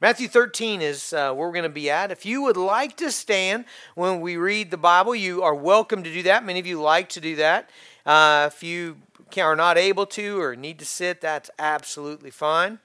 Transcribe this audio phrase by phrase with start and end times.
[0.00, 2.12] Matthew 13 is uh, where we're going to be at.
[2.12, 3.64] If you would like to stand
[3.96, 6.44] when we read the Bible, you are welcome to do that.
[6.44, 7.68] Many of you like to do that.
[8.06, 8.98] Uh, if you
[9.36, 12.78] are not able to or need to sit, that's absolutely fine.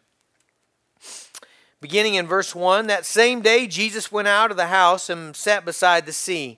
[1.82, 5.66] Beginning in verse 1 That same day, Jesus went out of the house and sat
[5.66, 6.58] beside the sea.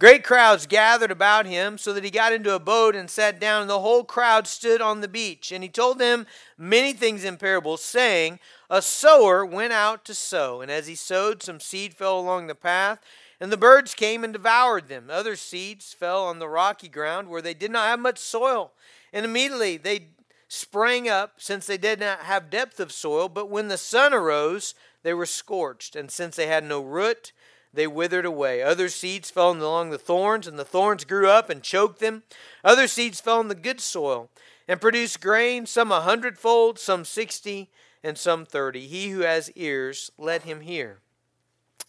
[0.00, 3.60] Great crowds gathered about him, so that he got into a boat and sat down,
[3.60, 5.52] and the whole crowd stood on the beach.
[5.52, 6.26] And he told them
[6.58, 11.42] many things in parables, saying, A sower went out to sow, and as he sowed,
[11.42, 12.98] some seed fell along the path,
[13.38, 15.08] and the birds came and devoured them.
[15.10, 18.72] Other seeds fell on the rocky ground where they did not have much soil,
[19.12, 20.08] and immediately they
[20.48, 23.28] sprang up, since they did not have depth of soil.
[23.28, 24.74] But when the sun arose,
[25.04, 27.32] they were scorched, and since they had no root,
[27.74, 28.62] they withered away.
[28.62, 32.22] Other seeds fell along the thorns, and the thorns grew up and choked them.
[32.62, 34.30] Other seeds fell in the good soil
[34.66, 37.70] and produced grain, some a hundredfold, some sixty,
[38.02, 38.86] and some thirty.
[38.86, 40.98] He who has ears, let him hear.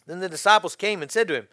[0.06, 1.48] Then the disciples came and said to him,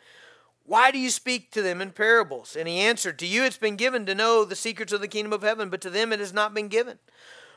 [0.65, 2.55] Why do you speak to them in parables?
[2.55, 5.33] And he answered, To you it's been given to know the secrets of the kingdom
[5.33, 6.99] of heaven, but to them it has not been given.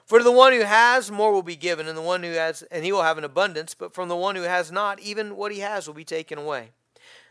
[0.06, 2.84] For the one who has, more will be given, and the one who has, and
[2.84, 3.74] he will have an abundance.
[3.74, 6.70] But from the one who has not, even what he has will be taken away.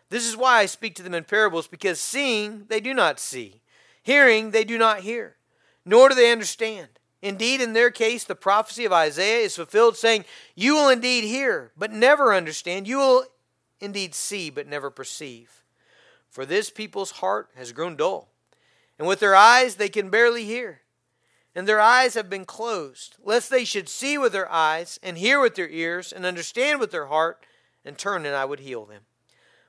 [0.09, 3.61] This is why I speak to them in parables, because seeing they do not see,
[4.03, 5.37] hearing they do not hear,
[5.85, 6.89] nor do they understand.
[7.21, 11.71] Indeed, in their case, the prophecy of Isaiah is fulfilled, saying, You will indeed hear,
[11.77, 12.89] but never understand.
[12.89, 13.25] You will
[13.79, 15.63] indeed see, but never perceive.
[16.29, 18.27] For this people's heart has grown dull,
[18.99, 20.81] and with their eyes they can barely hear
[21.55, 25.39] and their eyes have been closed, lest they should see with their eyes, and hear
[25.39, 27.43] with their ears, and understand with their heart,
[27.85, 29.03] and turn, and I would heal them.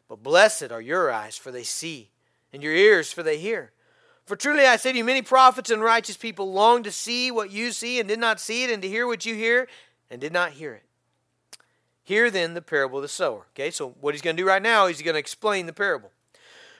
[0.09, 2.11] But blessed are your eyes, for they see,
[2.53, 3.73] and your ears, for they hear.
[4.25, 7.53] For truly I say to you, many prophets and righteous people long to see what
[7.53, 9.69] you see, and did not see it, and to hear what you hear,
[10.11, 10.83] and did not hear it.
[12.03, 13.47] Hear then the parable of the sower.
[13.53, 15.73] Okay, so what he's going to do right now is he's going to explain the
[15.73, 16.11] parable.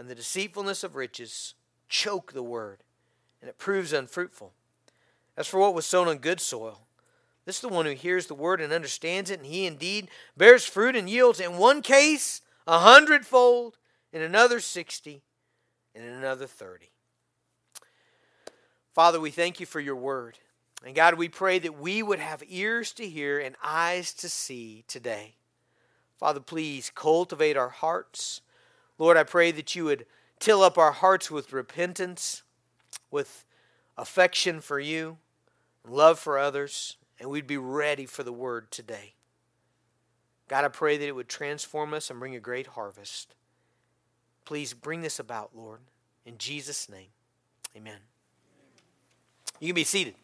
[0.00, 1.52] and the deceitfulness of riches
[1.86, 2.78] choke the word,
[3.42, 4.54] and it proves unfruitful.
[5.36, 6.86] As for what was sown on good soil,
[7.44, 10.08] this is the one who hears the word and understands it, and he indeed
[10.38, 13.76] bears fruit and yields, in one case a hundredfold,
[14.10, 15.20] in another sixty,
[15.94, 16.92] and in another thirty.
[18.94, 20.38] Father, we thank you for your word.
[20.82, 24.82] And God, we pray that we would have ears to hear and eyes to see
[24.88, 25.34] today.
[26.18, 28.40] Father, please cultivate our hearts.
[29.00, 30.04] Lord, I pray that you would
[30.38, 32.42] till up our hearts with repentance,
[33.10, 33.46] with
[33.96, 35.16] affection for you,
[35.88, 39.14] love for others, and we'd be ready for the word today.
[40.48, 43.34] God, I pray that it would transform us and bring a great harvest.
[44.44, 45.80] Please bring this about, Lord.
[46.26, 47.08] In Jesus' name,
[47.74, 48.00] amen.
[49.60, 50.14] You can be seated.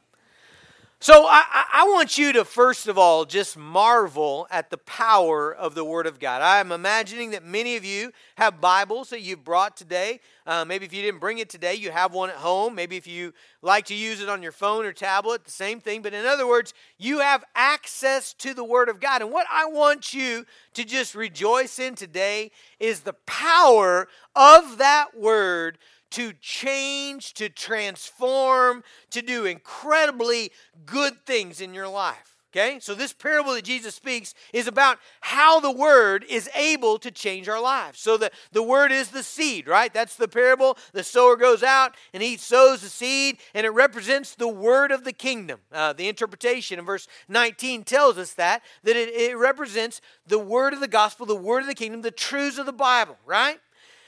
[0.99, 5.75] So I, I, want you to first of all just marvel at the power of
[5.75, 6.41] the Word of God.
[6.41, 10.21] I'm imagining that many of you have Bibles that you've brought today.
[10.47, 12.75] Uh, maybe if you didn't bring it today, you have one at home.
[12.75, 16.01] Maybe if you like to use it on your phone or tablet, the same thing.
[16.01, 19.21] But in other words, you have access to the Word of God.
[19.21, 25.09] And what I want you to just rejoice in today is the power of that
[25.15, 25.77] Word
[26.17, 30.51] to change, to transform, to do incredibly
[30.87, 32.39] good things in your life.
[32.55, 32.81] Okay?
[32.81, 37.51] So, this parable that Jesus speaks is about how the word is able to change
[37.51, 38.01] our lives.
[38.01, 39.93] So, the, the word is the seed, right?
[39.93, 40.79] That's the parable.
[40.95, 45.05] The sower goes out and he sows the seed, and it represents the word of
[45.05, 45.61] the kingdom.
[45.71, 50.73] Uh, the interpretation in verse 19 tells us that, that it, it represents the word
[50.73, 53.61] of the gospel, the word of the kingdom, the truths of the Bible, right?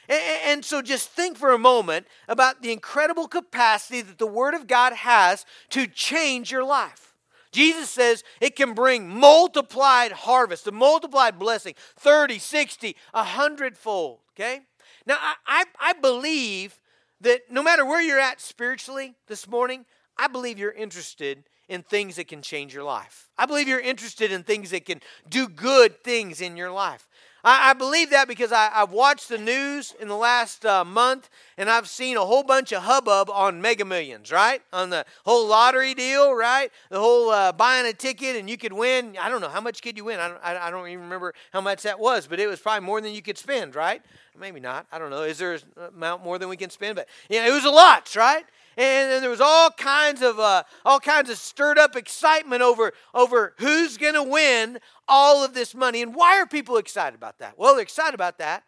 [0.09, 4.67] And so just think for a moment about the incredible capacity that the Word of
[4.67, 7.15] God has to change your life.
[7.53, 14.21] Jesus says it can bring multiplied harvest, a multiplied blessing, 30, 60, a hundredfold.
[14.35, 14.61] Okay?
[15.07, 16.79] Now, I, I, I believe
[17.21, 19.85] that no matter where you're at spiritually this morning,
[20.17, 23.29] I believe you're interested in things that can change your life.
[23.37, 27.07] I believe you're interested in things that can do good things in your life.
[27.45, 31.31] I, I believe that because I, have watched the news in the last uh, month
[31.57, 34.63] and I've seen a whole bunch of hubbub on Mega Millions, right?
[34.73, 36.71] On the whole lottery deal, right?
[36.91, 39.17] The whole uh, buying a ticket and you could win.
[39.21, 40.21] I don't know how much could you win.
[40.21, 42.87] I don't, I, I don't even remember how much that was, but it was probably
[42.87, 44.03] more than you could spend, right?
[44.39, 44.87] Maybe not.
[44.93, 45.23] I don't know.
[45.23, 46.97] Is there an amount more than we can spend?
[46.97, 48.45] But yeah, it was a lot, right?
[48.79, 52.93] And, and there was all kinds of uh, all kinds of stirred up excitement over
[53.13, 54.79] over who's going to win
[55.09, 56.01] all of this money.
[56.01, 57.59] And why are people excited about that?
[57.59, 58.63] Well, they're excited about that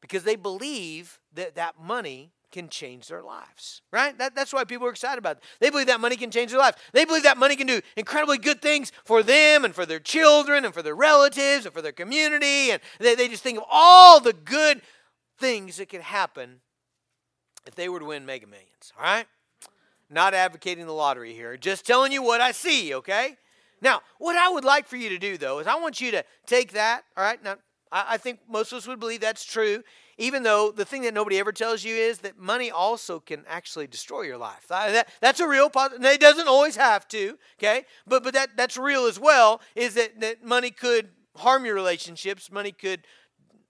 [0.00, 4.18] because they believe that that money can change their lives, right?
[4.18, 5.44] That, that's why people are excited about it.
[5.60, 6.76] They believe that money can change their lives.
[6.92, 10.64] They believe that money can do incredibly good things for them and for their children
[10.64, 12.72] and for their relatives and for their community.
[12.72, 14.82] And they, they just think of all the good
[15.38, 16.60] things that could happen
[17.66, 19.26] if they were to win mega millions, all right?
[20.08, 23.36] Not advocating the lottery here, just telling you what I see, okay?
[23.80, 26.24] Now, what I would like for you to do, though, is I want you to
[26.46, 27.42] take that, all right?
[27.42, 27.56] Now,
[27.92, 29.82] I, I think most of us would believe that's true,
[30.18, 33.86] even though the thing that nobody ever tells you is that money also can actually
[33.86, 34.66] destroy your life.
[34.70, 36.04] Uh, that, that's a real positive.
[36.04, 37.86] It doesn't always have to, okay?
[38.06, 42.50] But, but that, that's real as well, is that, that money could harm your relationships,
[42.50, 43.06] money could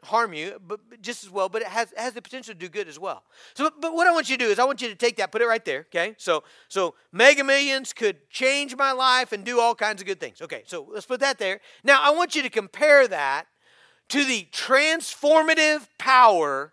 [0.05, 2.89] harm you, but just as well, but it has, has the potential to do good
[2.89, 3.23] as well.
[3.55, 5.33] So, but what I want you to do is I want you to take that,
[5.33, 6.15] put it right there, okay?
[6.19, 10.41] So, so mega millions could change my life and do all kinds of good things.
[10.41, 11.61] Okay, so let's put that there.
[11.85, 13.47] Now, I want you to compare that
[14.11, 16.73] to the transformative power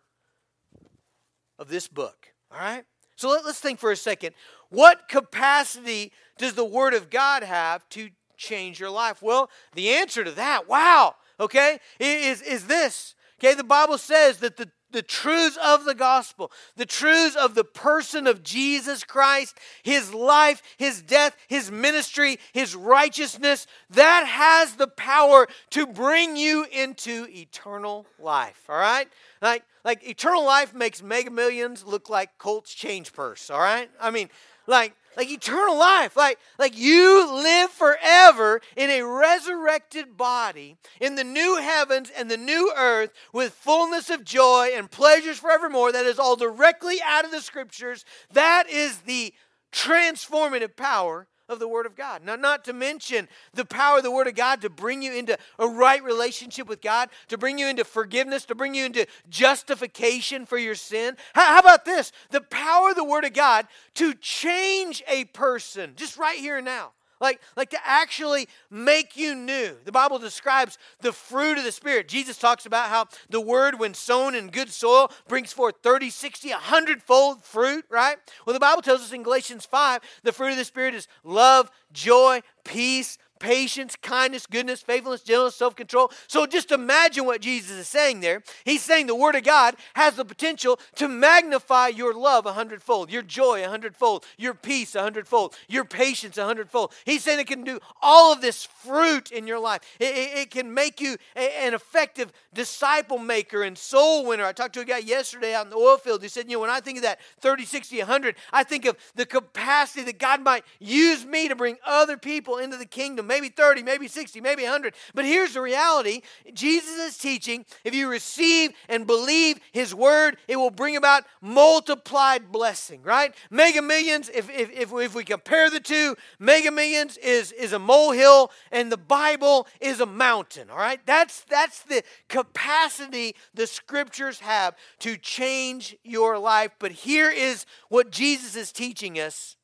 [1.60, 2.86] of this book, all right?
[3.16, 4.34] So let, let's think for a second.
[4.70, 9.22] What capacity does the Word of God have to change your life?
[9.22, 14.57] Well, the answer to that, wow, okay, is, is this Okay, the Bible says that
[14.57, 20.12] the, the truths of the gospel, the truths of the person of Jesus Christ, his
[20.13, 27.28] life, his death, his ministry, his righteousness, that has the power to bring you into
[27.30, 28.63] eternal life.
[28.68, 29.07] All right?
[29.42, 33.51] Like, like eternal life makes mega millions look like Colt's change purse.
[33.51, 33.90] All right?
[34.01, 34.30] I mean,
[34.66, 36.16] like, like eternal life.
[36.16, 42.38] Like, like you live forever in a resurrected body in the new heavens and the
[42.38, 45.92] new earth with fullness of joy and pleasures forevermore.
[45.92, 48.06] That is all directly out of the scriptures.
[48.31, 49.34] That is the
[49.74, 52.24] transformative power of the Word of God.
[52.26, 55.38] Now, not to mention the power of the Word of God to bring you into
[55.60, 60.46] a right relationship with God, to bring you into forgiveness, to bring you into justification
[60.46, 61.16] for your sin.
[61.34, 62.12] How, about this?
[62.32, 66.66] The power of the Word of God to change a person just right here and
[66.66, 69.75] now like, like to actually make you new.
[69.86, 72.08] The Bible describes the fruit of the Spirit.
[72.08, 76.50] Jesus talks about how the word, when sown in good soil, brings forth 30, 60,
[76.50, 78.18] 100 fold fruit, right?
[78.46, 81.72] Well, the Bible tells us in Galatians 5 the fruit of the Spirit is love,
[81.92, 86.12] joy, peace, patience, kindness, goodness, faithfulness, gentleness, self control.
[86.28, 88.44] So just imagine what Jesus is saying there.
[88.66, 93.12] He's saying the Word of God has the potential to magnify your love a hundredfold,
[93.12, 96.94] your joy a hundredfold, your peace a hundredfold, your patience a hundredfold.
[97.06, 99.81] He's saying it can do all of this fruit in your life.
[100.00, 104.45] It, it, it can make you a, an effective disciple maker and soul winner.
[104.45, 106.22] I talked to a guy yesterday out in the oil field.
[106.22, 108.98] He said, You know, when I think of that 30, 60, 100, I think of
[109.16, 113.50] the capacity that God might use me to bring other people into the kingdom maybe
[113.50, 114.94] 30, maybe 60, maybe 100.
[115.14, 116.22] But here's the reality
[116.54, 122.52] Jesus is teaching if you receive and believe his word, it will bring about multiplied
[122.52, 123.34] blessing, right?
[123.50, 127.80] Mega millions, if, if, if, if we compare the two, mega millions is, is a
[127.80, 131.00] molehill and the Bible is a mountain, all right?
[131.06, 136.72] That's, that's the capacity the scriptures have to change your life.
[136.80, 139.57] But here is what Jesus is teaching us.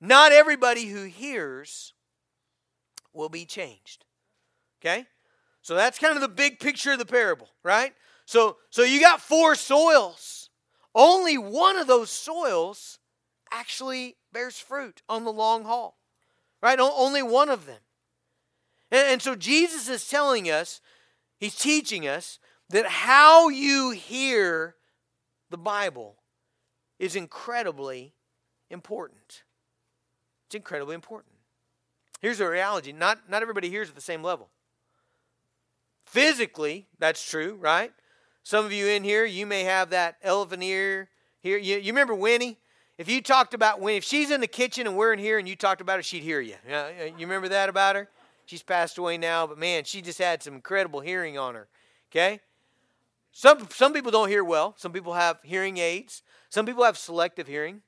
[0.00, 1.93] Not everybody who hears
[3.14, 4.04] will be changed.
[4.80, 5.06] Okay?
[5.62, 7.94] So that's kind of the big picture of the parable, right?
[8.26, 10.50] So so you got four soils.
[10.94, 12.98] Only one of those soils
[13.50, 15.98] actually bears fruit on the long haul.
[16.62, 16.78] Right?
[16.78, 17.80] Only one of them.
[18.90, 20.80] And, and so Jesus is telling us,
[21.38, 22.38] he's teaching us
[22.70, 24.76] that how you hear
[25.50, 26.16] the Bible
[26.98, 28.14] is incredibly
[28.70, 29.42] important.
[30.46, 31.33] It's incredibly important.
[32.24, 34.48] Here's the reality not, not everybody hears at the same level.
[36.06, 37.92] Physically, that's true, right?
[38.44, 41.58] Some of you in here, you may have that elephant ear here.
[41.58, 42.56] You, you remember Winnie?
[42.96, 45.46] If you talked about Winnie, if she's in the kitchen and we're in here and
[45.46, 46.54] you talked about her, she'd hear you.
[46.66, 48.08] You remember that about her?
[48.46, 51.68] She's passed away now, but man, she just had some incredible hearing on her.
[52.10, 52.40] Okay?
[53.32, 54.72] Some, some people don't hear well.
[54.78, 56.22] Some people have hearing aids.
[56.48, 57.82] Some people have selective hearing.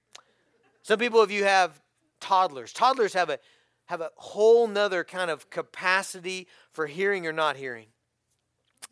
[0.82, 1.80] Some people, if you have
[2.20, 3.38] toddlers, toddlers have a
[3.86, 7.86] have a whole nother kind of capacity for hearing or not hearing.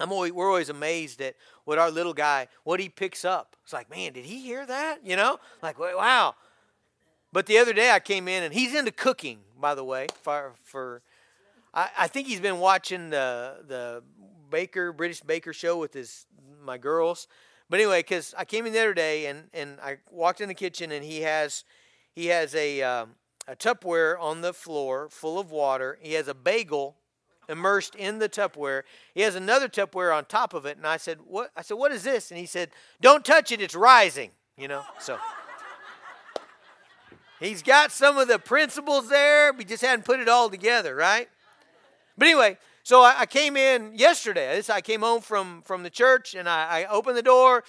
[0.01, 3.57] I'm always, we're always amazed at what our little guy, what he picks up.
[3.63, 5.05] It's like, man, did he hear that?
[5.05, 6.35] You know, like, wow.
[7.33, 10.07] But the other day I came in and he's into cooking, by the way.
[10.23, 11.03] For, for
[11.73, 14.03] I, I think he's been watching the the
[14.51, 16.27] Baker British Baker show with his
[16.63, 17.27] my girls.
[17.69, 20.55] But anyway, because I came in the other day and and I walked in the
[20.55, 21.65] kitchen and he has
[22.15, 25.99] he has a um, a Tupperware on the floor full of water.
[26.01, 26.97] He has a bagel
[27.49, 28.83] immersed in the Tupperware.
[29.15, 31.93] He has another Tupperware on top of it, and I said, "What?" I said, "What
[31.93, 32.71] is this?" And he said,
[33.01, 33.61] "Don't touch it.
[33.61, 35.19] It's rising." You know, so.
[37.41, 41.29] He's got some of the principles there, but just hadn't put it all together, right?
[42.17, 44.63] But anyway, so I, I came in yesterday.
[44.71, 47.65] I came home from, from the church and I, I opened the door,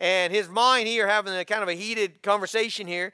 [0.00, 3.12] and his mind here having a kind of a heated conversation here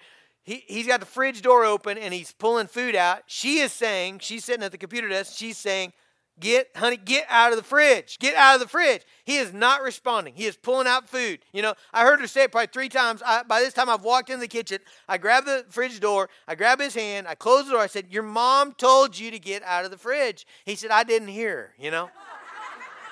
[0.49, 3.23] he, he's got the fridge door open and he's pulling food out.
[3.26, 5.93] She is saying, she's sitting at the computer desk, she's saying,
[6.40, 8.17] Get, honey, get out of the fridge.
[8.21, 9.02] Get out of the fridge.
[9.25, 10.35] He is not responding.
[10.37, 11.40] He is pulling out food.
[11.52, 13.21] You know, I heard her say it probably three times.
[13.26, 14.78] I, by this time, I've walked in the kitchen.
[15.09, 16.31] I grab the fridge door.
[16.47, 17.26] I grab his hand.
[17.26, 17.81] I close the door.
[17.81, 20.47] I said, Your mom told you to get out of the fridge.
[20.64, 22.09] He said, I didn't hear you know?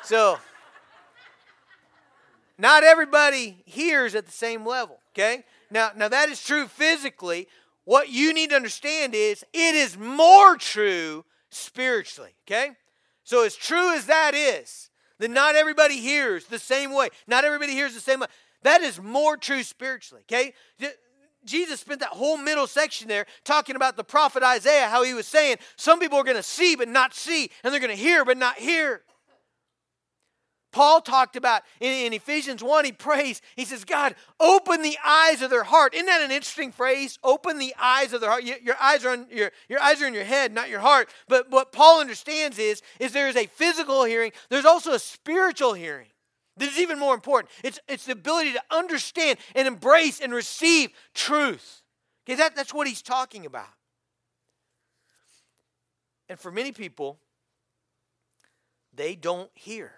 [0.04, 0.38] so,
[2.56, 5.42] not everybody hears at the same level, okay?
[5.70, 7.48] Now, now that is true physically.
[7.84, 12.72] What you need to understand is it is more true spiritually, okay?
[13.22, 17.08] So as true as that is, that not everybody hears the same way.
[17.26, 18.26] Not everybody hears the same way.
[18.62, 20.52] That is more true spiritually, okay?
[21.44, 25.26] Jesus spent that whole middle section there talking about the prophet Isaiah, how he was
[25.26, 28.24] saying some people are going to see but not see, and they're going to hear
[28.24, 29.02] but not hear.
[30.72, 35.40] Paul talked about in, in, Ephesians 1, he prays, he says, God, open the eyes
[35.40, 35.94] of their heart.
[35.94, 37.18] Isn't that an interesting phrase?
[37.24, 38.44] Open the eyes of their heart.
[38.44, 41.08] Your, your eyes are on your, your eyes are in your head, not your heart.
[41.28, 45.72] But what Paul understands is, is there is a physical hearing, there's also a spiritual
[45.72, 46.08] hearing.
[46.56, 47.50] This is even more important.
[47.62, 51.82] It's, it's the ability to understand and embrace and receive truth.
[52.26, 53.68] Okay, that, that's what he's talking about.
[56.28, 57.18] And for many people,
[58.94, 59.92] they don't hear.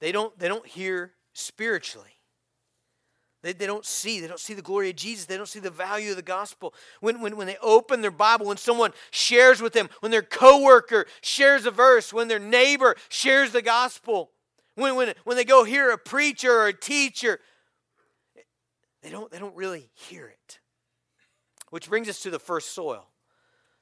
[0.00, 2.10] They don't, they don't hear spiritually.
[3.42, 4.20] They, they don't see.
[4.20, 5.26] They don't see the glory of Jesus.
[5.26, 6.74] They don't see the value of the gospel.
[7.00, 11.06] When, when, when they open their Bible, when someone shares with them, when their coworker
[11.20, 14.30] shares a verse, when their neighbor shares the gospel,
[14.74, 17.38] when, when, when they go hear a preacher or a teacher,
[19.02, 20.58] they don't, they don't really hear it.
[21.70, 23.06] Which brings us to the first soil.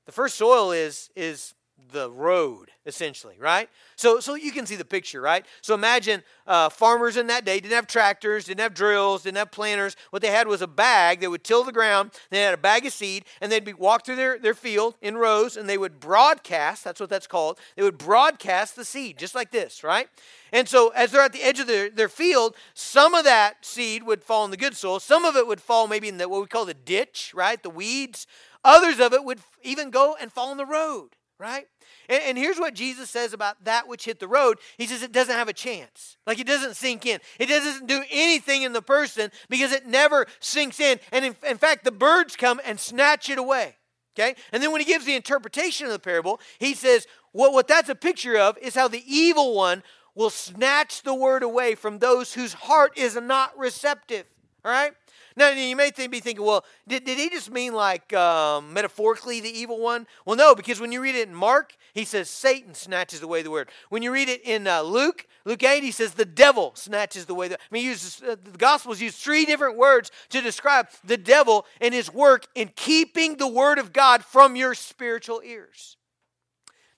[0.04, 1.54] The first soil is, is
[1.92, 3.68] the road essentially right?
[3.96, 5.44] So so you can see the picture right?
[5.60, 9.50] So imagine uh, farmers in that day didn't have tractors didn't have drills didn't have
[9.50, 9.96] planters.
[10.10, 12.86] What they had was a bag that would till the ground they had a bag
[12.86, 16.00] of seed and they'd be walk through their, their field in rows and they would
[16.00, 20.08] broadcast that's what that's called they would broadcast the seed just like this right?
[20.52, 24.02] And so as they're at the edge of their, their field some of that seed
[24.04, 26.40] would fall in the good soil some of it would fall maybe in the what
[26.40, 28.26] we call the ditch right the weeds.
[28.64, 31.66] Others of it would even go and fall in the road right?
[32.08, 34.58] And, and, here's what Jesus says about that which hit the road.
[34.78, 36.16] He says it doesn't have a chance.
[36.26, 37.20] Like it doesn't sink in.
[37.38, 40.98] It doesn't do anything in the person because it never sinks in.
[41.12, 43.76] And in, in fact, the birds come and snatch it away.
[44.18, 44.34] Okay?
[44.52, 47.90] And then when he gives the interpretation of the parable, he says, what, what that's
[47.90, 49.82] a picture of is how the evil one
[50.14, 54.24] will snatch the word away from those whose heart is not receptive.
[54.64, 54.92] All right?
[55.38, 59.50] Now, you may be thinking, well, did, did he just mean like um, metaphorically the
[59.50, 60.06] evil one?
[60.24, 63.50] Well, no, because when you read it in Mark, he says Satan snatches away the
[63.50, 63.68] word.
[63.90, 67.34] When you read it in uh, Luke, Luke 8, he says the devil snatches the
[67.34, 67.52] way.
[67.52, 71.92] I mean, uses, uh, the Gospels use three different words to describe the devil and
[71.92, 75.98] his work in keeping the word of God from your spiritual ears.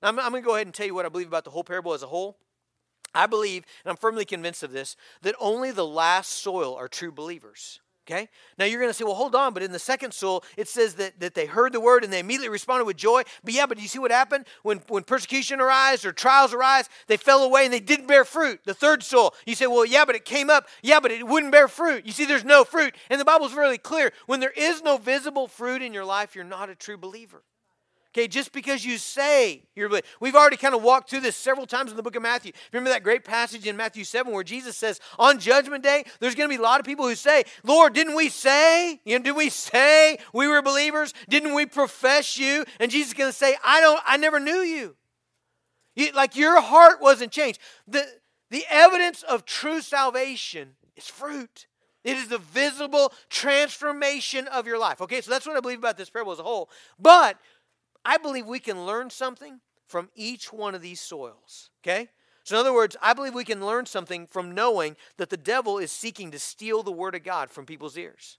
[0.00, 1.50] Now, I'm, I'm going to go ahead and tell you what I believe about the
[1.50, 2.38] whole parable as a whole.
[3.16, 7.10] I believe, and I'm firmly convinced of this, that only the last soil are true
[7.10, 7.80] believers.
[8.08, 8.30] Okay?
[8.58, 10.94] Now you're going to say, well, hold on, but in the second soul, it says
[10.94, 13.22] that, that they heard the word and they immediately responded with joy.
[13.44, 14.46] But yeah, but you see what happened?
[14.62, 18.60] When, when persecution arise or trials arise, they fell away and they didn't bear fruit.
[18.64, 20.68] The third soul, you say, well, yeah, but it came up.
[20.82, 22.06] Yeah, but it wouldn't bear fruit.
[22.06, 22.94] You see, there's no fruit.
[23.10, 24.12] And the Bible's really clear.
[24.24, 27.42] When there is no visible fruit in your life, you're not a true believer.
[28.18, 31.92] Okay, just because you say you're We've already kind of walked through this several times
[31.92, 32.50] in the book of Matthew.
[32.72, 36.50] Remember that great passage in Matthew 7 where Jesus says, on judgment day, there's going
[36.50, 39.00] to be a lot of people who say, Lord, didn't we say?
[39.04, 41.14] You know, did we say we were believers?
[41.28, 42.64] Didn't we profess you?
[42.80, 44.96] And Jesus is going to say, I don't, I never knew you.
[45.94, 46.10] you.
[46.10, 47.60] Like your heart wasn't changed.
[47.86, 48.04] The,
[48.50, 51.68] the evidence of true salvation is fruit.
[52.02, 55.00] It is the visible transformation of your life.
[55.02, 56.70] Okay, so that's what I believe about this parable as a whole.
[56.98, 57.38] But
[58.04, 61.70] I believe we can learn something from each one of these soils.
[61.82, 62.08] Okay?
[62.44, 65.78] So, in other words, I believe we can learn something from knowing that the devil
[65.78, 68.38] is seeking to steal the Word of God from people's ears.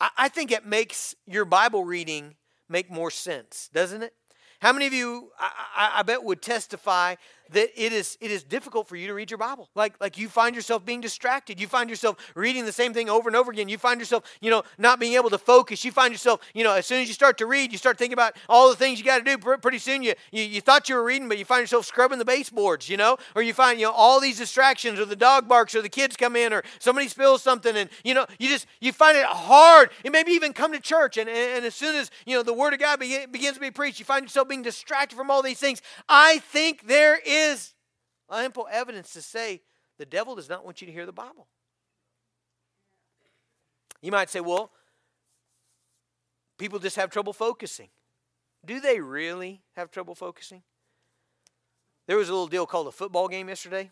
[0.00, 2.34] I, I think it makes your Bible reading
[2.68, 4.12] make more sense, doesn't it?
[4.60, 7.14] How many of you, I, I, I, bet, would testify
[7.50, 9.68] that it is it is difficult for you to read your Bible?
[9.74, 11.60] Like like you find yourself being distracted.
[11.60, 13.68] You find yourself reading the same thing over and over again.
[13.68, 15.84] You find yourself, you know, not being able to focus.
[15.84, 18.12] You find yourself, you know, as soon as you start to read, you start thinking
[18.12, 19.38] about all the things you got to do.
[19.58, 22.24] Pretty soon, you, you you thought you were reading, but you find yourself scrubbing the
[22.24, 25.74] baseboards, you know, or you find you know all these distractions, or the dog barks,
[25.74, 28.92] or the kids come in, or somebody spills something, and you know you just you
[28.92, 29.90] find it hard.
[30.04, 32.52] And maybe even come to church, and, and, and as soon as you know the
[32.52, 35.58] Word of God begins to be preached, you find yourself being distracted from all these
[35.58, 35.82] things.
[36.08, 37.37] I think there is
[38.30, 39.62] ample evidence to say
[39.98, 41.46] the devil does not want you to hear the Bible.
[44.00, 44.70] You might say, well,
[46.58, 47.88] people just have trouble focusing.
[48.64, 50.62] Do they really have trouble focusing?
[52.06, 53.90] There was a little deal called a football game yesterday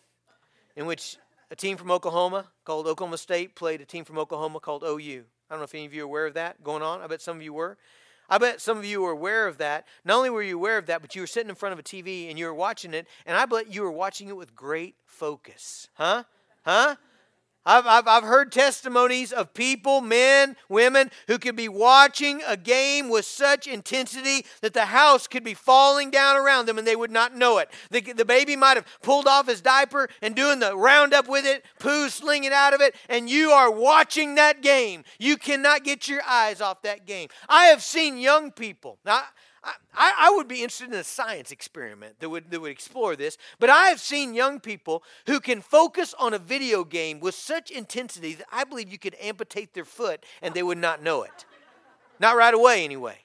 [0.75, 1.17] in which
[1.51, 5.25] a team from Oklahoma called Oklahoma State played a team from Oklahoma called OU.
[5.49, 7.01] I don't know if any of you are aware of that going on.
[7.01, 7.77] I bet some of you were.
[8.29, 9.87] I bet some of you were aware of that.
[10.05, 11.83] Not only were you aware of that, but you were sitting in front of a
[11.83, 14.97] TV and you were watching it, and I bet you were watching it with great
[15.05, 15.89] focus.
[15.95, 16.25] Huh?
[16.65, 16.97] Huh?
[17.67, 23.09] I've, I've, I've heard testimonies of people, men, women, who could be watching a game
[23.09, 27.11] with such intensity that the house could be falling down around them and they would
[27.11, 27.69] not know it.
[27.91, 31.65] The, the baby might have pulled off his diaper and doing the roundup with it,
[31.81, 35.03] poo slinging out of it, and you are watching that game.
[35.19, 37.29] You cannot get your eyes off that game.
[37.49, 38.99] I have seen young people.
[39.05, 39.23] Now,
[39.95, 43.39] I, I would be interested in a science experiment that would, that would explore this,
[43.59, 47.71] but I have seen young people who can focus on a video game with such
[47.71, 51.45] intensity that I believe you could amputate their foot and they would not know it.
[52.21, 53.19] Not right away, anyway.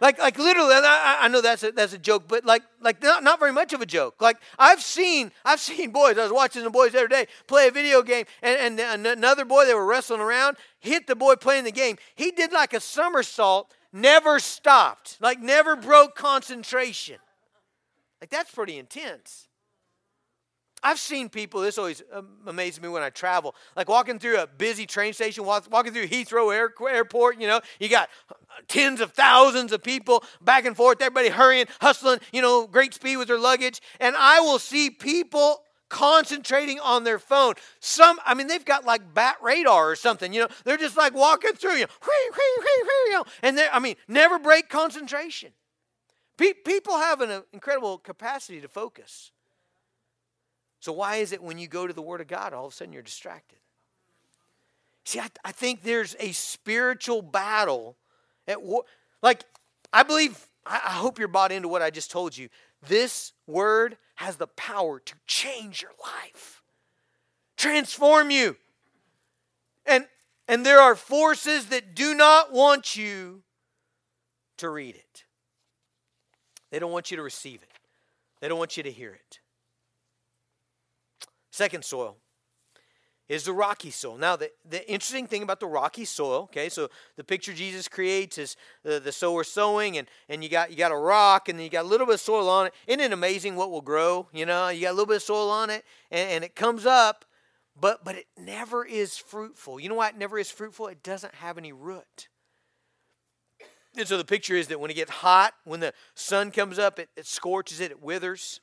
[0.00, 3.22] Like, like literally, I, I know that's a, that's a joke, but like, like not,
[3.22, 4.20] not very much of a joke.
[4.20, 6.18] Like I've seen, I've seen boys.
[6.18, 9.44] I was watching the boys the other day play a video game, and, and another
[9.44, 11.96] boy they were wrestling around hit the boy playing the game.
[12.14, 17.16] He did like a somersault never stopped, like never broke concentration.
[18.20, 19.48] Like that's pretty intense.
[20.82, 24.46] I've seen people, this always um, amazes me when I travel, like walking through a
[24.46, 28.34] busy train station, walking through Heathrow Air, Airport, you know, you got uh,
[28.68, 33.16] tens of thousands of people back and forth, everybody hurrying, hustling, you know, great speed
[33.16, 33.80] with their luggage.
[33.98, 37.54] And I will see people concentrating on their phone.
[37.80, 40.32] Some, I mean, they've got like bat radar or something.
[40.32, 41.86] You know, they're just like walking through you,
[43.12, 45.52] know, and they, I mean, never break concentration.
[46.36, 49.30] Pe- people have an uh, incredible capacity to focus.
[50.80, 52.76] So why is it when you go to the Word of God, all of a
[52.76, 53.58] sudden you're distracted?
[55.04, 57.96] See, I, I think there's a spiritual battle
[58.48, 58.84] at war.
[59.22, 59.44] Like,
[59.92, 62.48] I believe, I, I hope you're bought into what I just told you.
[62.86, 66.62] This word has the power to change your life,
[67.56, 68.56] transform you.
[69.86, 70.06] And,
[70.48, 73.42] and there are forces that do not want you
[74.58, 75.24] to read it,
[76.70, 77.70] they don't want you to receive it,
[78.40, 79.40] they don't want you to hear it.
[81.50, 82.16] Second soil
[83.28, 84.18] is the rocky soil.
[84.18, 88.36] Now, the, the interesting thing about the rocky soil, okay, so the picture Jesus creates
[88.36, 91.64] is the, the sower sowing, and, and you got you got a rock, and then
[91.64, 92.74] you got a little bit of soil on it.
[92.86, 94.28] Isn't it amazing what will grow?
[94.32, 96.84] You know, you got a little bit of soil on it, and, and it comes
[96.84, 97.24] up,
[97.80, 99.80] but but it never is fruitful.
[99.80, 100.88] You know why it never is fruitful?
[100.88, 102.28] It doesn't have any root.
[103.96, 106.98] And so the picture is that when it gets hot, when the sun comes up,
[106.98, 108.60] it, it scorches it, it withers.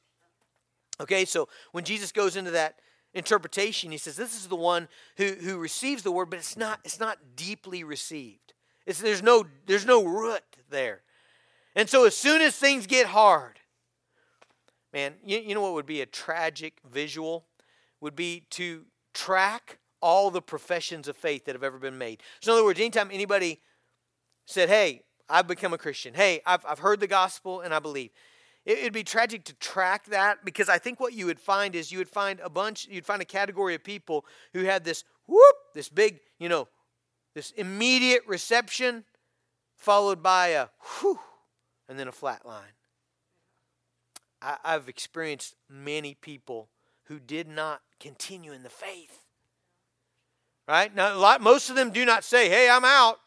[1.00, 2.76] Okay, so when Jesus goes into that
[3.14, 6.80] interpretation, he says this is the one who, who receives the word, but it's not,
[6.84, 8.54] it's not deeply received.
[8.86, 11.02] It's, there's, no, there's no root there.
[11.76, 13.60] And so as soon as things get hard,
[14.94, 17.46] man, you, you know what would be a tragic visual?
[18.02, 22.22] Would be to track all the professions of faith that have ever been made.
[22.40, 23.62] So in other words, anytime anybody
[24.46, 26.14] said, hey, I've become a Christian.
[26.14, 28.10] Hey, I've, I've heard the gospel and I believe.
[28.66, 31.98] It'd be tragic to track that because I think what you would find is you
[31.98, 35.90] would find a bunch, you'd find a category of people who had this whoop, this
[35.90, 36.68] big, you know,
[37.34, 39.04] this immediate reception
[39.76, 40.68] followed by a
[41.00, 41.20] whew,
[41.90, 42.74] and then a flat line.
[44.44, 46.70] I, I've experienced many people
[47.06, 49.26] who did not continue in the faith.
[50.68, 50.94] Right?
[50.94, 53.18] Now, a lot, most of them do not say, hey, I'm out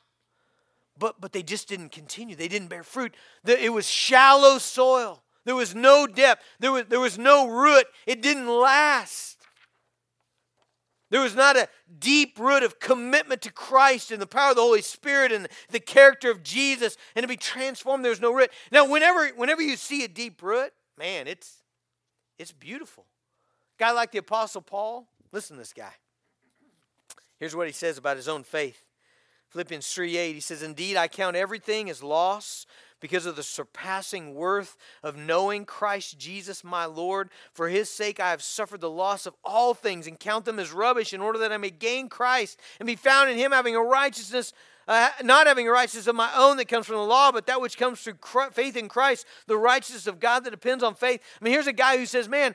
[0.99, 5.54] but but they just didn't continue they didn't bear fruit it was shallow soil there
[5.54, 6.42] was no depth.
[6.61, 7.87] There was, there was no root.
[8.07, 9.38] It didn't last.
[11.11, 14.62] There was not a deep root of commitment to Christ and the power of the
[14.62, 18.04] Holy Spirit and the character of Jesus and to be transformed.
[18.04, 18.50] There was no root.
[18.72, 21.62] Now, whenever, whenever you see a deep root, man, it's
[22.38, 23.07] it's beautiful.
[23.78, 25.92] Guy like the Apostle Paul, listen to this guy.
[27.38, 28.83] Here's what he says about his own faith.
[29.50, 32.66] Philippians 3 8, he says, Indeed, I count everything as loss
[33.04, 37.28] because of the surpassing worth of knowing Christ Jesus my Lord.
[37.52, 40.72] For his sake I have suffered the loss of all things and count them as
[40.72, 43.82] rubbish in order that I may gain Christ and be found in him having a
[43.82, 44.54] righteousness.
[44.88, 47.60] Uh, not having a righteousness of my own that comes from the law, but that
[47.60, 48.16] which comes through
[48.52, 51.20] faith in Christ, the righteousness of God that depends on faith.
[51.38, 52.54] I mean, here's a guy who says, "Man,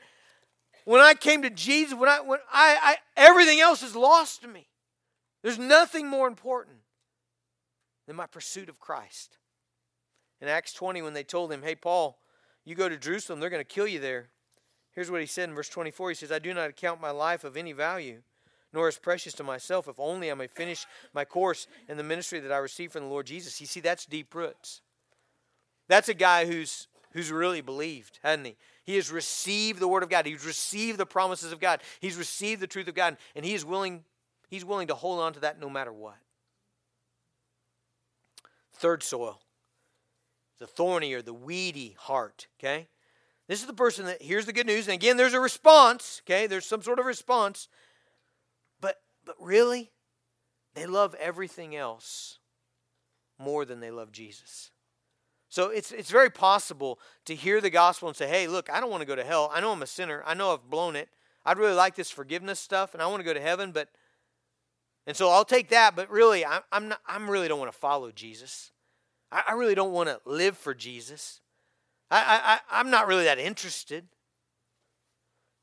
[0.85, 4.47] when I came to Jesus, when I, when I, I everything else is lost to
[4.47, 4.67] me.
[5.43, 6.77] There's nothing more important
[8.07, 9.38] than my pursuit of Christ."
[10.41, 12.17] In Acts 20, when they told him, Hey, Paul,
[12.65, 14.30] you go to Jerusalem, they're going to kill you there.
[14.91, 17.43] Here's what he said in verse 24 He says, I do not account my life
[17.43, 18.21] of any value,
[18.73, 22.39] nor as precious to myself, if only I may finish my course in the ministry
[22.39, 23.60] that I received from the Lord Jesus.
[23.60, 24.82] You see, that's deep roots.
[25.88, 28.56] That's a guy who's who's really believed, hasn't he?
[28.84, 30.25] He has received the word of God.
[30.25, 31.82] He's received the promises of God.
[31.99, 34.04] He's received the truth of God, and he is willing,
[34.47, 36.17] he's willing to hold on to that no matter what.
[38.73, 39.41] Third soil
[40.60, 42.88] the thorny or the weedy heart, okay?
[43.48, 46.45] This is the person that hears the good news, and again, there's a response, okay?
[46.45, 47.67] There's some sort of response.
[48.80, 49.91] But but really,
[50.76, 52.38] they love everything else
[53.39, 54.72] more than they love Jesus.
[55.50, 58.91] So it's it's very possible to hear the gospel and say, "Hey, look, I don't
[58.91, 59.50] want to go to hell.
[59.52, 60.24] I know I'm a sinner.
[60.28, 61.10] I know I've blown it.
[61.43, 63.89] I'd really like this forgiveness stuff, and I want to go to heaven, but."
[65.08, 67.02] And so I'll take that, but really, I'm, I'm not.
[67.08, 68.72] I'm really don't want to follow Jesus.
[69.32, 71.42] I, I really don't want to live for Jesus.
[72.12, 74.06] I, I, I'm not really that interested.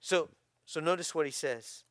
[0.01, 0.29] So,
[0.65, 1.85] so notice what he says.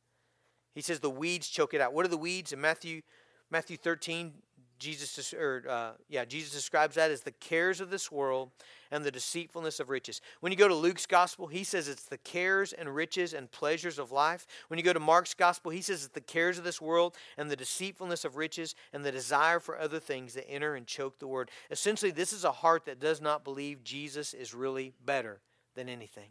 [0.74, 1.92] He says the weeds choke it out.
[1.92, 2.52] What are the weeds?
[2.52, 3.02] In Matthew,
[3.50, 4.32] Matthew 13,
[4.78, 8.50] Jesus, or uh, yeah, Jesus describes that as the cares of this world
[8.90, 10.20] and the deceitfulness of riches.
[10.40, 13.98] When you go to Luke's gospel, he says it's the cares and riches and pleasures
[13.98, 14.46] of life.
[14.68, 17.50] When you go to Mark's gospel, he says it's the cares of this world and
[17.50, 21.26] the deceitfulness of riches and the desire for other things that enter and choke the
[21.26, 21.50] word.
[21.70, 25.40] Essentially, this is a heart that does not believe Jesus is really better
[25.74, 26.30] than anything.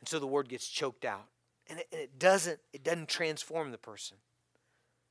[0.00, 1.26] And so the word gets choked out.
[1.68, 4.16] And it, and it doesn't it doesn't transform the person.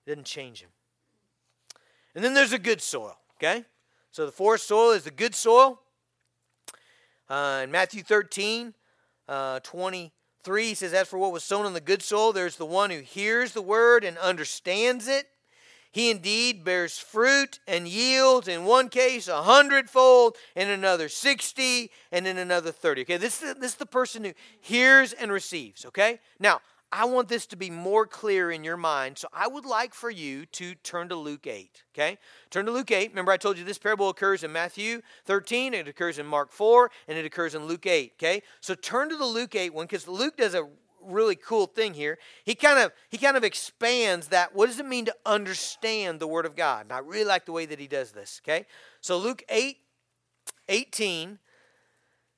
[0.05, 0.69] It doesn't change him.
[2.15, 3.65] And then there's a good soil, okay?
[4.11, 5.81] So the forest soil is the good soil.
[7.29, 8.73] Uh, in Matthew 13,
[9.27, 12.65] uh, 23, he says, As for what was sown on the good soil, there's the
[12.65, 15.27] one who hears the word and understands it.
[15.91, 22.27] He indeed bears fruit and yields, in one case a hundredfold, in another sixty, and
[22.27, 23.01] in another thirty.
[23.01, 25.85] Okay, this is, this is the person who hears and receives.
[25.85, 29.17] Okay, now I want this to be more clear in your mind.
[29.17, 31.83] So I would like for you to turn to Luke 8.
[31.93, 32.17] Okay?
[32.49, 33.09] Turn to Luke 8.
[33.09, 36.89] Remember, I told you this parable occurs in Matthew 13, it occurs in Mark 4,
[37.07, 38.13] and it occurs in Luke 8.
[38.15, 38.41] Okay?
[38.61, 40.67] So turn to the Luke 8 one because Luke does a
[41.05, 42.17] really cool thing here.
[42.43, 44.55] He kind of he kind of expands that.
[44.55, 46.85] What does it mean to understand the Word of God?
[46.85, 48.41] And I really like the way that he does this.
[48.43, 48.65] Okay?
[49.01, 49.77] So Luke 8,
[50.69, 51.39] 18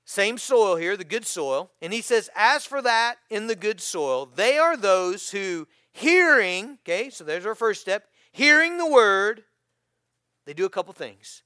[0.10, 1.70] same soil here, the good soil.
[1.84, 6.80] And he says, As for that in the good soil, they are those who, hearing,
[6.82, 9.44] okay, so there's our first step, hearing the word,
[10.48, 11.44] they do a couple things.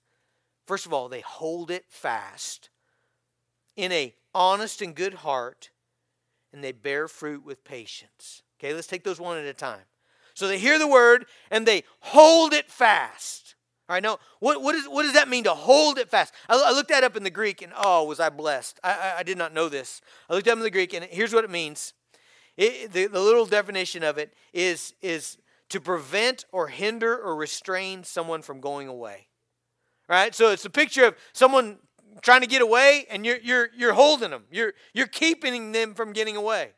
[0.65, 2.69] First of all, they hold it fast
[3.75, 5.69] in a honest and good heart,
[6.53, 8.43] and they bear fruit with patience.
[8.57, 9.83] Okay, let's take those one at a time.
[10.35, 13.52] So they hear the word and they hold it fast.
[13.89, 16.33] All right, now, what, what, is, what does that mean to hold it fast?
[16.47, 18.79] I, I looked that up in the Greek, and oh, was I blessed.
[18.81, 19.99] I, I, I, did not know this.
[20.29, 21.93] I looked up in the Greek, and here's what it means.
[22.55, 25.37] It, the, the little definition of it is, is
[25.69, 29.27] to prevent or hinder or restrain someone from going away.
[30.07, 31.77] Right, so it's a picture of someone
[32.21, 34.43] trying to get away, and you're, you're, you're holding them.
[34.49, 36.71] You're, you're keeping them from getting away.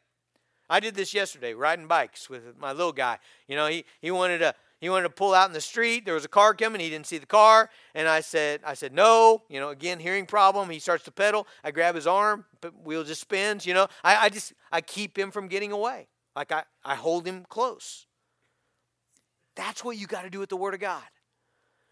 [0.70, 3.20] I did this yesterday, riding bikes with my little guy.
[3.48, 4.56] You know, he, he wanted to
[4.86, 6.06] he wanted to pull out in the street.
[6.06, 6.80] There was a car coming.
[6.80, 7.72] He didn't see the car.
[7.96, 9.42] And I said, I said, no.
[9.50, 10.70] You know, again, hearing problem.
[10.70, 11.48] He starts to pedal.
[11.64, 12.46] I grab his arm.
[12.84, 13.66] Wheel just spins.
[13.66, 16.08] You know, I, I just, I keep him from getting away.
[16.36, 18.06] Like I, I hold him close.
[19.56, 21.04] That's what you got to do with the Word of God.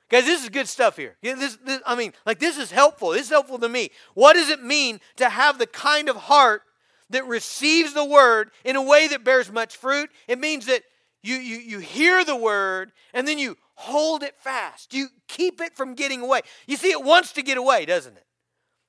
[0.10, 1.16] Guys, this is good stuff here.
[1.24, 3.10] This, this, I mean, like this is helpful.
[3.10, 3.90] This is helpful to me.
[4.14, 6.62] What does it mean to have the kind of heart
[7.10, 10.12] that receives the word in a way that bears much fruit?
[10.28, 10.84] It means that
[11.24, 14.94] you, you, you hear the word and then you hold it fast.
[14.94, 16.42] You keep it from getting away.
[16.68, 18.26] You see, it wants to get away, doesn't it?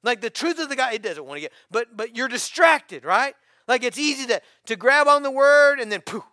[0.02, 3.04] Like the truth of the guy, it doesn't want to get, but but you're distracted,
[3.04, 3.34] right?
[3.66, 6.24] Like it's easy to to grab on the word and then poof,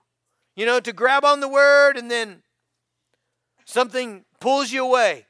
[0.55, 2.41] you know, to grab on the word and then
[3.65, 5.25] something pulls you away.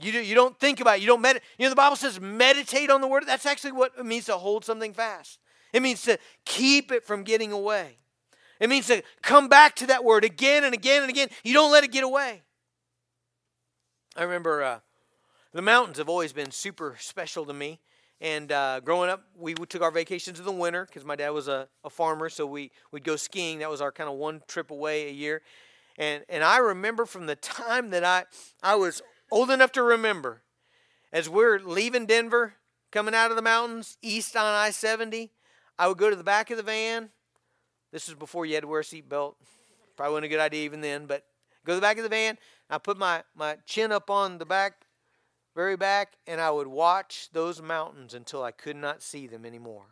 [0.00, 1.00] You, do, you don't think about it.
[1.02, 1.48] You don't meditate.
[1.58, 3.24] You know, the Bible says meditate on the word.
[3.26, 5.38] That's actually what it means to hold something fast.
[5.72, 7.96] It means to keep it from getting away.
[8.60, 11.28] It means to come back to that word again and again and again.
[11.44, 12.42] You don't let it get away.
[14.16, 14.78] I remember uh,
[15.52, 17.80] the mountains have always been super special to me.
[18.20, 21.48] And uh, growing up, we took our vacations in the winter because my dad was
[21.48, 23.58] a, a farmer, so we, we'd go skiing.
[23.58, 25.42] That was our kind of one trip away a year.
[25.98, 28.24] And, and I remember from the time that I,
[28.62, 30.42] I was old enough to remember,
[31.12, 32.54] as we're leaving Denver,
[32.90, 35.30] coming out of the mountains, east on I 70,
[35.78, 37.10] I would go to the back of the van.
[37.96, 39.36] This was before you had to wear a seatbelt.
[39.96, 41.24] Probably wasn't a good idea even then, but
[41.64, 42.36] go to the back of the van.
[42.68, 44.84] I put my, my chin up on the back
[45.54, 49.86] very back, and I would watch those mountains until I could not see them anymore.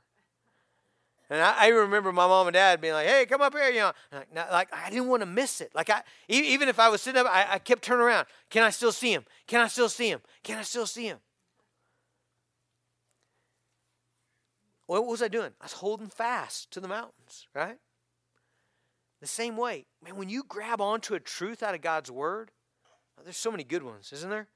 [1.30, 3.80] And I, I remember my mom and dad being like, "Hey, come up here," you
[3.80, 3.92] know.
[4.12, 5.74] Like, like, I didn't want to miss it.
[5.74, 8.26] Like I, even if I was sitting up, I, I kept turning around.
[8.50, 9.24] Can I still see him?
[9.46, 10.20] Can I still see him?
[10.42, 11.20] Can I still see him?
[14.86, 15.52] What was I doing?
[15.62, 17.78] I was holding fast to the mountains, right?
[19.24, 20.16] The same way, man.
[20.16, 22.50] When you grab onto a truth out of God's word,
[23.18, 24.48] oh, there's so many good ones, isn't there?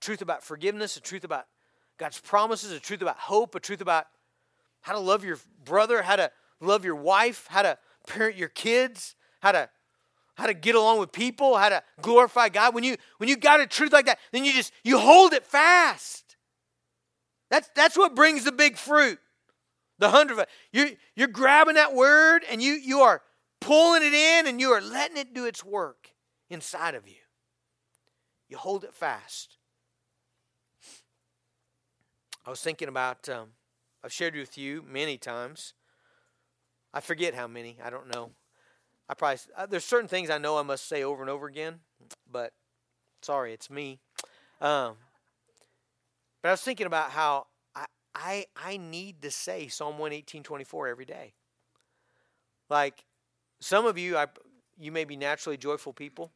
[0.00, 1.46] truth about forgiveness, a truth about
[1.98, 4.06] God's promises, a truth about hope, a truth about
[4.80, 9.14] how to love your brother, how to love your wife, how to parent your kids,
[9.40, 9.70] how to
[10.34, 12.74] how to get along with people, how to glorify God.
[12.74, 15.46] When you when you got a truth like that, then you just you hold it
[15.46, 16.34] fast.
[17.50, 19.20] That's that's what brings the big fruit.
[20.00, 23.22] The hundred you're you're grabbing that word and you you are
[23.62, 26.10] pulling it in and you are letting it do its work
[26.50, 27.14] inside of you.
[28.48, 29.56] You hold it fast.
[32.44, 33.48] I was thinking about, um,
[34.04, 35.74] I've shared with you many times.
[36.92, 38.32] I forget how many, I don't know.
[39.08, 41.80] I probably, uh, there's certain things I know I must say over and over again,
[42.30, 42.52] but
[43.22, 44.00] sorry, it's me.
[44.60, 44.96] Um,
[46.42, 50.88] but I was thinking about how I, I, I need to say Psalm 118, 24
[50.88, 51.34] every day.
[52.68, 53.04] Like
[53.62, 54.26] some of you, I,
[54.78, 56.32] you may be naturally joyful people.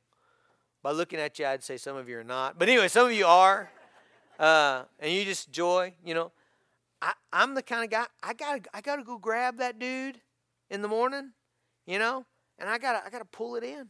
[0.82, 2.58] By looking at you, I'd say some of you are not.
[2.58, 3.70] But anyway, some of you are
[4.38, 6.32] uh, and you just joy, you know.
[7.02, 10.20] I, I'm the kind of guy I gotta I gotta go grab that dude
[10.70, 11.32] in the morning,
[11.86, 12.24] you know,
[12.58, 13.88] and I gotta I gotta pull it in.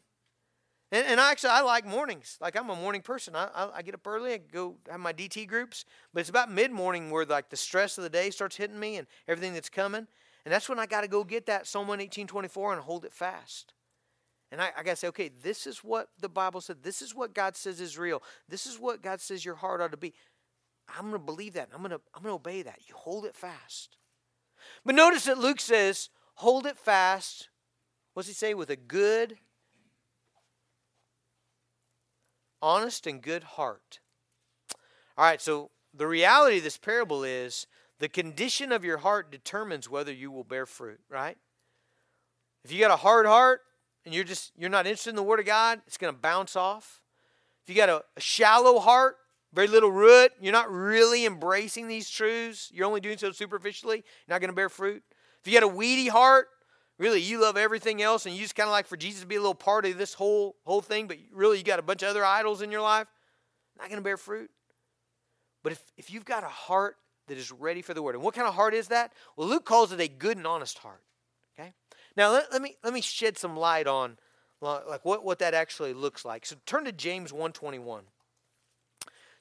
[0.93, 2.39] And, and actually, I like mornings.
[2.41, 3.35] Like I'm a morning person.
[3.35, 4.35] I, I, I get up early.
[4.35, 7.99] I go have my DT groups, but it's about mid morning where like the stress
[7.99, 10.07] of the day starts hitting me and everything that's coming,
[10.47, 13.75] and that's when I got to go get that Psalm 118:24 and hold it fast.
[14.53, 16.85] And I, I got to say, okay, this is what the Bible said.
[16.85, 18.23] This is what God says is real.
[18.49, 20.15] This is what God says your heart ought to be.
[20.89, 21.71] I'm going to believe that.
[21.75, 22.79] I'm going to I'm going to obey that.
[22.87, 23.97] You hold it fast.
[24.85, 27.49] But notice that Luke says, hold it fast.
[28.15, 28.55] What's he say?
[28.55, 29.39] With a good,
[32.63, 33.99] honest, and good heart.
[35.19, 37.67] All right, so the reality of this parable is
[37.99, 41.37] the condition of your heart determines whether you will bear fruit, right?
[42.65, 43.61] If you got a hard heart
[44.05, 46.57] and you're just you're not interested in the word of God, it's going to bounce
[46.57, 47.03] off.
[47.63, 49.17] If you got a, a shallow heart,
[49.57, 50.33] very little root.
[50.41, 52.71] You're not really embracing these truths.
[52.73, 53.97] You're only doing so superficially.
[53.97, 55.03] You're not going to bear fruit.
[55.41, 56.49] If you got a weedy heart,
[56.99, 59.37] really you love everything else and you just kind of like for Jesus to be
[59.37, 62.11] a little part of this whole whole thing, but really you got a bunch of
[62.11, 63.07] other idols in your life,
[63.79, 64.51] not going to bear fruit.
[65.63, 66.97] But if, if you've got a heart
[67.29, 69.13] that is ready for the word, and what kind of heart is that?
[69.37, 71.03] Well, Luke calls it a good and honest heart.
[71.59, 71.73] Okay?
[72.17, 74.19] Now let, let me let me shed some light on
[74.61, 76.47] like what, what that actually looks like.
[76.47, 78.05] So turn to James 121.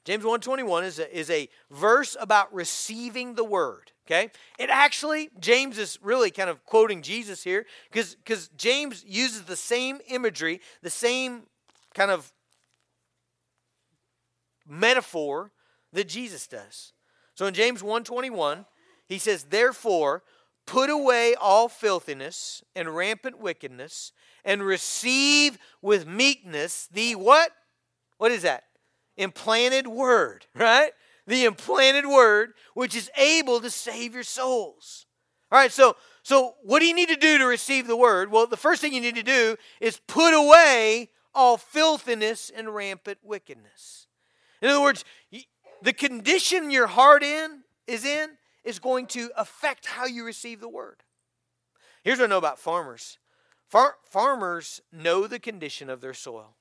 [0.04, 3.90] James 121 is a, is a verse about receiving the word.
[4.06, 4.30] Okay?
[4.56, 9.98] It actually, James is really kind of quoting Jesus here because James uses the same
[10.08, 11.42] imagery, the same
[11.92, 12.32] kind of
[14.64, 15.50] metaphor
[15.92, 16.92] that Jesus does.
[17.36, 18.66] So in James 121,
[19.06, 20.24] he says, Therefore,
[20.66, 24.10] put away all filthiness and rampant wickedness,
[24.44, 27.52] and receive with meekness the what?
[28.18, 28.64] What is that?
[29.16, 30.92] implanted word, right?
[31.26, 35.06] The implanted word, which is able to save your souls.
[35.50, 38.30] All right, so so what do you need to do to receive the word?
[38.30, 43.18] Well, the first thing you need to do is put away all filthiness and rampant
[43.22, 44.08] wickedness.
[44.60, 45.04] In other words,
[45.82, 48.30] the condition your heart in is in
[48.64, 51.02] is going to affect how you receive the word.
[52.02, 53.18] Here's what I know about farmers.
[53.68, 56.54] Far- farmers know the condition of their soil.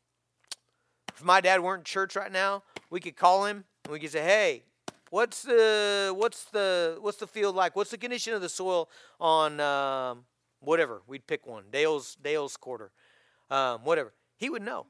[1.16, 4.12] If my dad weren't in church right now, we could call him and we could
[4.12, 4.64] say, "Hey,
[5.10, 7.76] what's the what's the what's the field like?
[7.76, 10.26] What's the condition of the soil on um,
[10.60, 11.04] whatever?
[11.08, 12.92] We'd pick one, Dale's Dale's quarter,
[13.50, 14.14] um, whatever.
[14.36, 14.88] He would know.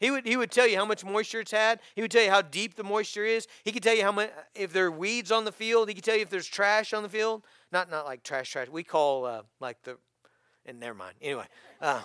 [0.00, 1.80] He would, he would tell you how much moisture it's had.
[1.94, 3.48] He would tell you how deep the moisture is.
[3.64, 5.88] He could tell you how much if there are weeds on the field.
[5.88, 7.42] He could tell you if there's trash on the field.
[7.72, 8.68] Not not like trash trash.
[8.68, 9.98] We call uh, like the
[10.64, 11.14] and never mind.
[11.20, 11.46] Anyway,
[11.80, 12.00] uh,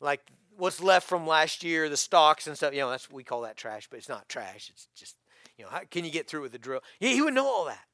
[0.00, 0.20] like
[0.56, 2.74] what's left from last year, the stalks and stuff.
[2.74, 4.70] You know, that's we call that trash, but it's not trash.
[4.72, 5.16] It's just
[5.56, 6.80] you know, how can you get through with the drill?
[6.98, 7.84] He, he would know all that.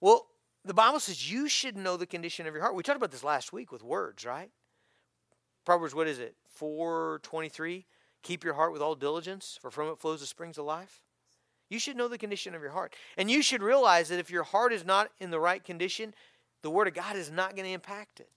[0.00, 0.26] Well,
[0.64, 2.74] the Bible says you should know the condition of your heart.
[2.74, 4.50] We talked about this last week with words, right?
[5.64, 6.34] Proverbs, what is it?
[6.48, 7.86] 423.
[8.22, 11.02] Keep your heart with all diligence, for from it flows the springs of life.
[11.68, 12.94] You should know the condition of your heart.
[13.16, 16.14] And you should realize that if your heart is not in the right condition,
[16.62, 18.28] the Word of God is not going to impact it.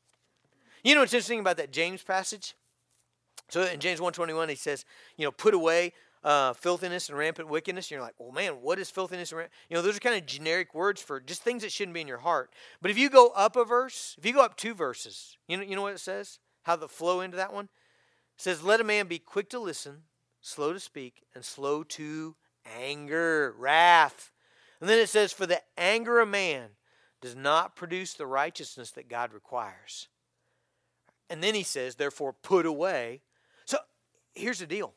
[0.83, 2.55] You know what's interesting about that James passage?
[3.49, 4.85] So in James 121, he says,
[5.17, 7.85] you know, put away uh, filthiness and rampant wickedness.
[7.85, 9.47] And you're like, well, man, what is filthiness and?
[9.69, 12.07] You know, those are kind of generic words for just things that shouldn't be in
[12.07, 12.51] your heart.
[12.81, 15.63] But if you go up a verse, if you go up two verses, you know,
[15.63, 16.39] you know what it says?
[16.65, 17.65] How the flow into that one?
[17.65, 20.03] It says, let a man be quick to listen,
[20.41, 22.35] slow to speak, and slow to
[22.79, 24.31] anger, wrath.
[24.81, 26.69] And then it says, for the anger of man
[27.21, 30.07] does not produce the righteousness that God requires.
[31.29, 33.21] And then he says, therefore, put away.
[33.65, 33.77] So
[34.33, 34.93] here's the deal.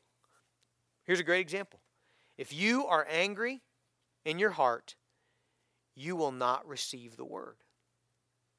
[1.04, 1.81] Here's a great example.
[2.38, 3.61] If you are angry
[4.24, 4.94] in your heart,
[5.94, 7.57] you will not receive the word.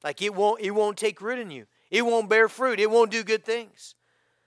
[0.04, 1.66] Like it won't, it won't take root in you.
[1.90, 2.80] It won't bear fruit.
[2.80, 3.94] It won't do good things.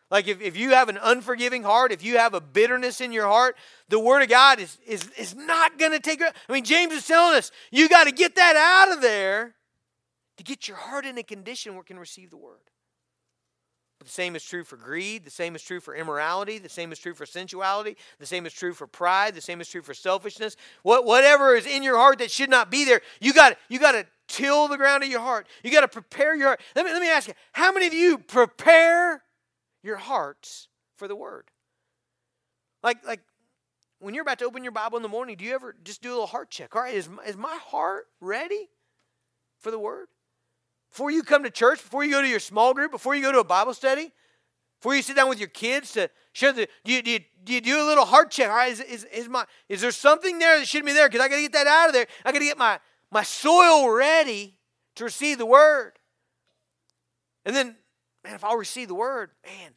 [0.10, 3.26] Like if, if you have an unforgiving heart, if you have a bitterness in your
[3.26, 3.58] heart,
[3.90, 6.22] the word of God is, is, is not going to take.
[6.22, 9.56] I mean, James is telling us you got to get that out of there
[10.38, 12.60] to get your heart in a condition where it can receive the word.
[14.04, 15.24] The same is true for greed.
[15.24, 16.58] The same is true for immorality.
[16.58, 17.96] The same is true for sensuality.
[18.20, 19.34] The same is true for pride.
[19.34, 20.58] The same is true for selfishness.
[20.84, 23.94] What, whatever is in your heart that should not be there, you got you got
[23.94, 25.48] to till the ground of your heart.
[25.64, 26.62] You got to prepare your heart.
[26.76, 29.22] Let me, let me ask you how many of you prepare
[29.84, 31.52] your hearts for the word.
[32.82, 33.20] Like, like
[34.00, 36.10] when you're about to open your Bible in the morning, do you ever just do
[36.10, 36.76] a little heart check?
[36.76, 38.70] All right, is, is my heart ready
[39.60, 40.08] for the word?
[40.90, 43.32] Before you come to church, before you go to your small group, before you go
[43.32, 44.12] to a Bible study,
[44.80, 47.54] before you sit down with your kids to share the, do you, do you, do,
[47.54, 48.50] you do a little heart check?
[48.50, 51.08] All right, is, is, is, my, is there something there that shouldn't be there?
[51.08, 52.08] Because I got to get that out of there.
[52.26, 52.80] I got to get my,
[53.14, 54.56] my soil ready
[54.96, 55.94] to receive the word.
[57.46, 57.76] And then
[58.24, 59.72] man, if I'll receive the word, man,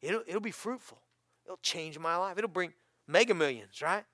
[0.00, 0.98] it'll, it'll be fruitful.
[1.44, 2.36] It'll change my life.
[2.38, 2.72] It'll bring
[3.08, 4.04] mega millions, right?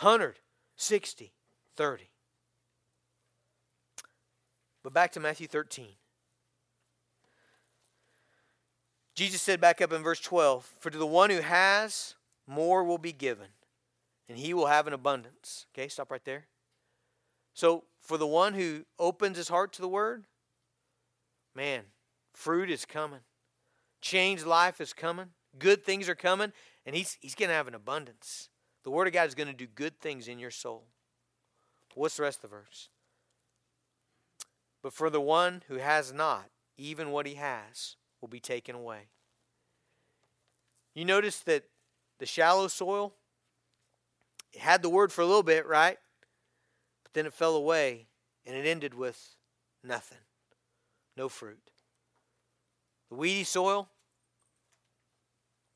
[0.00, 0.38] 100,
[0.76, 1.32] 60,
[1.76, 2.08] 30.
[4.82, 5.88] But back to Matthew 13.
[9.14, 12.14] Jesus said back up in verse 12 For to the one who has,
[12.46, 13.48] more will be given,
[14.28, 15.66] and he will have an abundance.
[15.74, 16.46] Okay, stop right there.
[17.54, 20.24] So, for the one who opens his heart to the word,
[21.54, 21.82] man,
[22.32, 23.20] fruit is coming.
[24.00, 25.30] Changed life is coming.
[25.58, 26.52] Good things are coming.
[26.86, 28.48] And he's, he's going to have an abundance.
[28.84, 30.84] The Word of God is going to do good things in your soul.
[31.94, 32.88] What's the rest of the verse?
[34.82, 39.08] But for the one who has not, even what he has will be taken away.
[40.94, 41.64] You notice that
[42.18, 43.14] the shallow soil,
[44.52, 45.98] it had the word for a little bit, right?
[47.04, 48.06] But then it fell away
[48.46, 49.36] and it ended with
[49.82, 50.18] nothing
[51.18, 51.58] no fruit.
[53.10, 53.88] The weedy soil,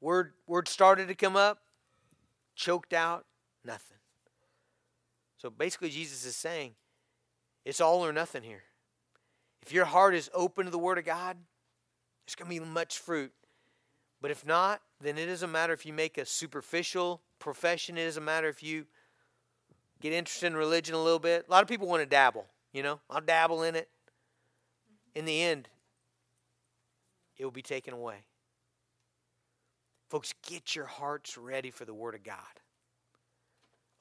[0.01, 1.59] word, word started to come up,
[2.55, 3.27] choked out,
[3.65, 3.99] nothing.
[5.37, 6.75] So basically, Jesus is saying
[7.65, 8.63] it's all or nothing here.
[9.63, 11.37] If your heart is open to the Word of God,
[12.25, 13.33] there's going to be much fruit.
[14.21, 17.99] But if not, then it doesn't matter if you make a superficial profession.
[17.99, 18.87] It doesn't matter if you
[20.01, 21.47] get interested in religion a little bit.
[21.49, 23.89] A lot of people want to dabble, you know, I'll dabble in it
[25.15, 25.69] in the end,
[27.37, 28.25] it will be taken away.
[30.09, 32.37] Folks, get your hearts ready for the Word of God.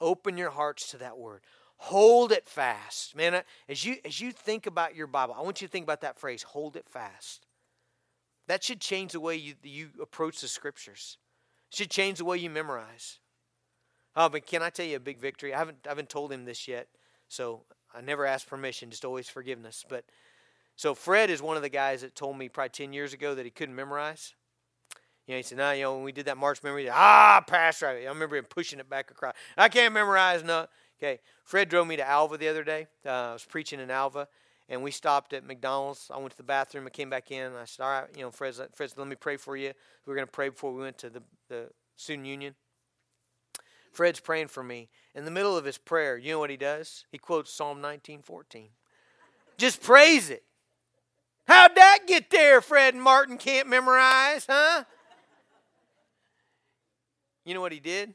[0.00, 1.40] Open your hearts to that Word.
[1.76, 3.16] Hold it fast.
[3.16, 6.02] Man, as you, as you think about your Bible, I want you to think about
[6.02, 7.46] that phrase, hold it fast.
[8.52, 11.16] That should change the way you, you approach the Scriptures.
[11.70, 13.18] It should change the way you memorize.
[14.14, 15.54] Oh, but can I tell you a big victory?
[15.54, 16.88] I haven't, I haven't told him this yet,
[17.28, 17.62] so
[17.94, 19.86] I never ask permission, just always forgiveness.
[19.88, 20.04] But
[20.76, 23.46] so Fred is one of the guys that told me probably 10 years ago that
[23.46, 24.34] he couldn't memorize.
[25.26, 27.42] You know, he said, no, you know, when we did that March memory, said, ah,
[27.46, 29.32] pastor, I remember him pushing it back across.
[29.56, 30.66] I can't memorize, no.
[31.02, 32.86] Okay, Fred drove me to Alva the other day.
[33.06, 34.28] Uh, I was preaching in Alva,
[34.72, 36.10] and we stopped at McDonald's.
[36.10, 36.86] I went to the bathroom.
[36.86, 37.44] I came back in.
[37.44, 39.68] And I said, all right, you know, Fred, Fred let me pray for you.
[39.68, 42.54] We were going to pray before we went to the, the student union.
[43.92, 44.88] Fred's praying for me.
[45.14, 47.04] In the middle of his prayer, you know what he does?
[47.12, 48.68] He quotes Psalm 19, 14.
[49.58, 50.42] Just praise it.
[51.46, 54.84] How'd that get there, Fred and Martin can't memorize, huh?
[57.44, 58.14] You know what he did?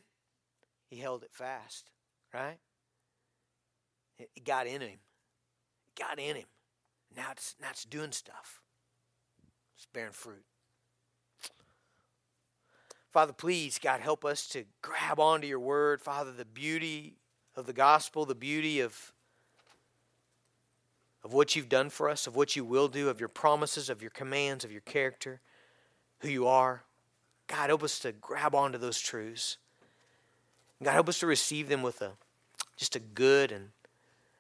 [0.90, 1.92] He held it fast,
[2.34, 2.58] right?
[4.18, 4.98] It got in him.
[5.98, 6.46] Got in him.
[7.16, 8.62] Now it's, now it's doing stuff.
[9.76, 10.44] It's bearing fruit.
[13.12, 16.02] Father, please, God, help us to grab onto your word.
[16.02, 17.16] Father, the beauty
[17.56, 19.14] of the gospel, the beauty of,
[21.24, 24.02] of what you've done for us, of what you will do, of your promises, of
[24.02, 25.42] your commands, of your character,
[26.20, 26.84] who you are.
[27.48, 29.58] God, help us to grab onto those truths.
[30.84, 32.12] God, help us to receive them with a
[32.76, 33.70] just a good and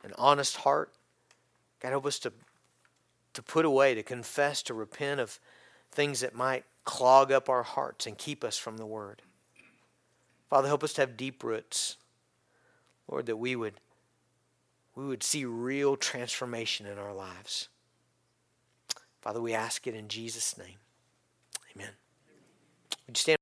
[0.03, 0.93] an honest heart.
[1.79, 2.33] God, help us to,
[3.33, 5.39] to put away, to confess, to repent of
[5.91, 9.21] things that might clog up our hearts and keep us from the Word.
[10.49, 11.97] Father, help us to have deep roots.
[13.09, 13.75] Lord, that we would
[14.95, 17.69] we would see real transformation in our lives.
[19.21, 20.77] Father, we ask it in Jesus' name.
[21.75, 21.91] Amen.
[23.05, 23.36] Would you stand